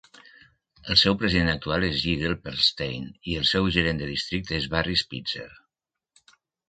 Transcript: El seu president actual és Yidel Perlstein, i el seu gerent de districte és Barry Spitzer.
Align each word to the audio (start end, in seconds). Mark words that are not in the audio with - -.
El 0.93 0.97
seu 1.01 1.17
president 1.23 1.51
actual 1.51 1.85
és 1.89 1.99
Yidel 2.07 2.33
Perlstein, 2.47 3.05
i 3.33 3.35
el 3.43 3.45
seu 3.53 3.69
gerent 3.79 4.01
de 4.01 4.09
districte 4.13 4.59
és 4.63 4.69
Barry 4.77 5.01
Spitzer. 5.03 5.51